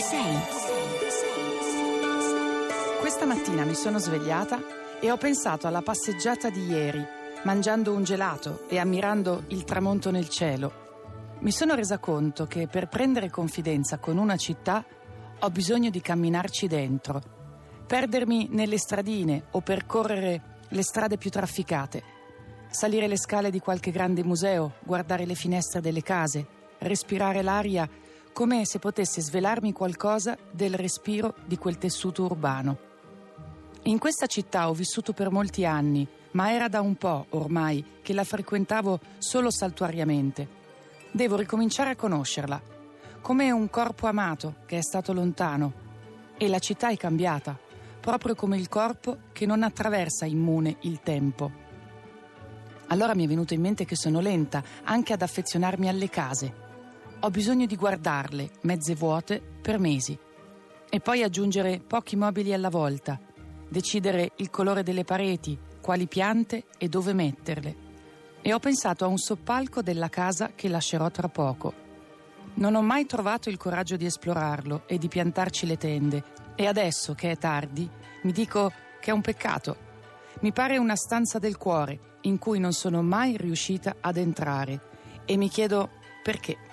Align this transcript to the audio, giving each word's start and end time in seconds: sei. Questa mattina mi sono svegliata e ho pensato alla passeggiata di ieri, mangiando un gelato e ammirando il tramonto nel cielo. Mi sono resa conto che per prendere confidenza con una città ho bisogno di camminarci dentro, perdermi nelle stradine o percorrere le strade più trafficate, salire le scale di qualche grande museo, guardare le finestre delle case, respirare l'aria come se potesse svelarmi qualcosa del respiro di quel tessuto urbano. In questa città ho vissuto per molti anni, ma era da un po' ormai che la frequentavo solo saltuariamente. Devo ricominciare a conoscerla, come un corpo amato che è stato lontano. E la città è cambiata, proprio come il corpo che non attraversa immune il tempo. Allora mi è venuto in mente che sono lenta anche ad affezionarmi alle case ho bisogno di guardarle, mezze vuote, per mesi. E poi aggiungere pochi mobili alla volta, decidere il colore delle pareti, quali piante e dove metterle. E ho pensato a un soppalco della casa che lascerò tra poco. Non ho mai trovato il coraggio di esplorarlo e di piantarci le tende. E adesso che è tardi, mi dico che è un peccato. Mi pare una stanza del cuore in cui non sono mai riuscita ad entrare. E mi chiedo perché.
sei. 0.00 0.38
Questa 2.98 3.26
mattina 3.26 3.64
mi 3.64 3.74
sono 3.74 3.98
svegliata 3.98 4.58
e 5.00 5.10
ho 5.10 5.18
pensato 5.18 5.66
alla 5.66 5.82
passeggiata 5.82 6.48
di 6.48 6.64
ieri, 6.64 7.04
mangiando 7.42 7.92
un 7.92 8.04
gelato 8.04 8.66
e 8.68 8.78
ammirando 8.78 9.44
il 9.48 9.64
tramonto 9.64 10.10
nel 10.10 10.30
cielo. 10.30 11.36
Mi 11.40 11.50
sono 11.50 11.74
resa 11.74 11.98
conto 11.98 12.46
che 12.46 12.68
per 12.68 12.88
prendere 12.88 13.28
confidenza 13.28 13.98
con 13.98 14.16
una 14.16 14.36
città 14.36 14.82
ho 15.40 15.50
bisogno 15.50 15.90
di 15.90 16.00
camminarci 16.00 16.66
dentro, 16.66 17.20
perdermi 17.86 18.48
nelle 18.50 18.78
stradine 18.78 19.44
o 19.50 19.60
percorrere 19.60 20.62
le 20.68 20.82
strade 20.82 21.18
più 21.18 21.28
trafficate, 21.28 22.02
salire 22.70 23.06
le 23.06 23.18
scale 23.18 23.50
di 23.50 23.60
qualche 23.60 23.90
grande 23.90 24.24
museo, 24.24 24.76
guardare 24.84 25.26
le 25.26 25.34
finestre 25.34 25.82
delle 25.82 26.02
case, 26.02 26.46
respirare 26.78 27.42
l'aria 27.42 27.86
come 28.34 28.66
se 28.66 28.80
potesse 28.80 29.20
svelarmi 29.20 29.72
qualcosa 29.72 30.36
del 30.50 30.74
respiro 30.74 31.36
di 31.46 31.56
quel 31.56 31.78
tessuto 31.78 32.24
urbano. 32.24 32.78
In 33.84 33.98
questa 33.98 34.26
città 34.26 34.68
ho 34.68 34.74
vissuto 34.74 35.12
per 35.12 35.30
molti 35.30 35.64
anni, 35.64 36.06
ma 36.32 36.52
era 36.52 36.66
da 36.66 36.80
un 36.80 36.96
po' 36.96 37.26
ormai 37.30 38.00
che 38.02 38.12
la 38.12 38.24
frequentavo 38.24 38.98
solo 39.18 39.52
saltuariamente. 39.52 40.48
Devo 41.12 41.36
ricominciare 41.36 41.90
a 41.90 41.96
conoscerla, 41.96 42.60
come 43.20 43.52
un 43.52 43.70
corpo 43.70 44.08
amato 44.08 44.56
che 44.66 44.78
è 44.78 44.82
stato 44.82 45.12
lontano. 45.12 45.82
E 46.36 46.48
la 46.48 46.58
città 46.58 46.88
è 46.88 46.96
cambiata, 46.96 47.56
proprio 48.00 48.34
come 48.34 48.56
il 48.56 48.68
corpo 48.68 49.18
che 49.32 49.46
non 49.46 49.62
attraversa 49.62 50.24
immune 50.24 50.78
il 50.80 51.00
tempo. 51.02 51.52
Allora 52.88 53.14
mi 53.14 53.26
è 53.26 53.28
venuto 53.28 53.54
in 53.54 53.60
mente 53.60 53.84
che 53.84 53.94
sono 53.94 54.18
lenta 54.18 54.60
anche 54.82 55.12
ad 55.12 55.22
affezionarmi 55.22 55.88
alle 55.88 56.10
case 56.10 56.62
ho 57.24 57.30
bisogno 57.30 57.64
di 57.64 57.76
guardarle, 57.76 58.50
mezze 58.62 58.94
vuote, 58.94 59.40
per 59.62 59.78
mesi. 59.78 60.16
E 60.90 61.00
poi 61.00 61.22
aggiungere 61.22 61.80
pochi 61.80 62.16
mobili 62.16 62.52
alla 62.52 62.68
volta, 62.68 63.18
decidere 63.66 64.32
il 64.36 64.50
colore 64.50 64.82
delle 64.82 65.04
pareti, 65.04 65.58
quali 65.80 66.06
piante 66.06 66.64
e 66.76 66.86
dove 66.90 67.14
metterle. 67.14 67.76
E 68.42 68.52
ho 68.52 68.58
pensato 68.58 69.06
a 69.06 69.08
un 69.08 69.16
soppalco 69.16 69.80
della 69.80 70.10
casa 70.10 70.50
che 70.54 70.68
lascerò 70.68 71.10
tra 71.10 71.28
poco. 71.28 71.72
Non 72.56 72.74
ho 72.74 72.82
mai 72.82 73.06
trovato 73.06 73.48
il 73.48 73.56
coraggio 73.56 73.96
di 73.96 74.04
esplorarlo 74.04 74.82
e 74.86 74.98
di 74.98 75.08
piantarci 75.08 75.64
le 75.64 75.78
tende. 75.78 76.24
E 76.54 76.66
adesso 76.66 77.14
che 77.14 77.30
è 77.30 77.38
tardi, 77.38 77.88
mi 78.24 78.32
dico 78.32 78.70
che 79.00 79.10
è 79.10 79.14
un 79.14 79.22
peccato. 79.22 79.76
Mi 80.40 80.52
pare 80.52 80.76
una 80.76 80.94
stanza 80.94 81.38
del 81.38 81.56
cuore 81.56 82.18
in 82.22 82.36
cui 82.36 82.58
non 82.58 82.74
sono 82.74 83.00
mai 83.00 83.38
riuscita 83.38 83.96
ad 83.98 84.18
entrare. 84.18 84.78
E 85.24 85.38
mi 85.38 85.48
chiedo 85.48 85.88
perché. 86.22 86.72